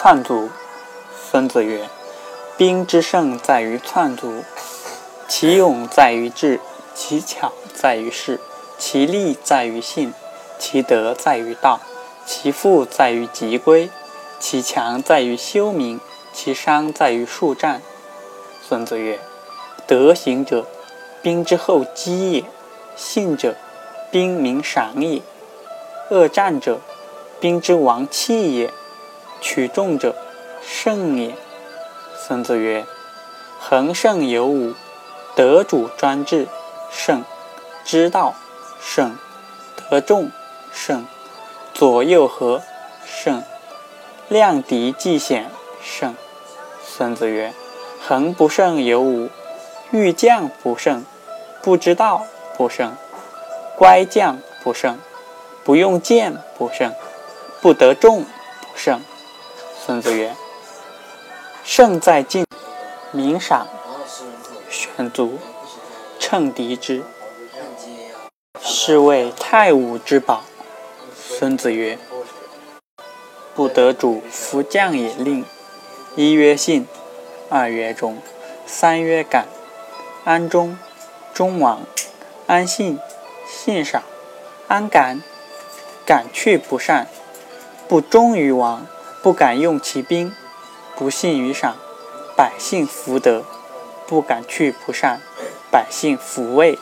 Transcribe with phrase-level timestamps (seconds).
[0.00, 0.48] 篡卒。
[1.28, 1.88] 孙子曰
[2.56, 4.44] ：“兵之胜在于篡卒，
[5.26, 6.60] 其勇在于智，
[6.94, 8.38] 其巧在于事，
[8.78, 10.14] 其利在于信，
[10.56, 11.80] 其德在于道，
[12.24, 13.90] 其富在于吉归，
[14.38, 16.00] 其强在于修明，
[16.32, 17.82] 其伤在于数战。”
[18.62, 19.18] 孙子曰
[19.88, 20.64] ：“德行者，
[21.20, 22.44] 兵之后基也；
[22.94, 23.56] 信者，
[24.12, 25.22] 兵民赏也；
[26.10, 26.78] 恶战者，
[27.40, 28.70] 兵之亡器也；
[29.40, 30.14] 取众者，
[30.62, 31.34] 胜也。”
[32.16, 32.84] 孙子曰
[33.58, 34.74] ：“恒胜有五：
[35.34, 36.46] 得主专制，
[36.90, 37.22] 胜；
[37.84, 38.34] 知道，
[38.80, 39.12] 胜；
[39.88, 40.30] 得众，
[40.72, 41.04] 胜；
[41.72, 42.62] 左右合，
[43.06, 43.42] 胜；
[44.28, 45.50] 量敌计险，
[45.82, 46.14] 胜。”
[46.84, 47.54] 孙子曰
[48.06, 49.30] ：“恒不胜有五：
[49.90, 51.04] 欲将不胜，
[51.62, 52.26] 不知道
[52.56, 52.94] 不胜，
[53.76, 54.98] 乖将不胜，
[55.64, 56.92] 不用剑不胜，
[57.62, 59.00] 不得众不胜。”
[59.88, 60.36] 孙子曰。
[61.64, 62.44] 胜在进，
[63.10, 63.66] 明赏，
[64.68, 65.38] 选卒，
[66.18, 67.02] 乘敌之，
[68.60, 70.42] 是谓太武之宝。
[71.16, 71.98] 孙子曰
[73.56, 75.42] ：“不得主，夫将也令。
[76.16, 76.86] 一曰信，
[77.48, 78.18] 二曰忠，
[78.66, 79.46] 三曰敢。
[80.24, 80.76] 安忠，
[81.32, 81.78] 忠亡；
[82.46, 82.98] 安信，
[83.46, 84.02] 信赏；
[84.66, 85.22] 安敢，
[86.04, 87.06] 敢去不善。
[87.88, 88.86] 不忠于王，
[89.28, 90.32] 不敢用其兵。”
[90.96, 91.76] 不信于赏，
[92.34, 93.42] 百姓福德；
[94.06, 95.20] 不敢去不善，
[95.70, 96.78] 百姓福位。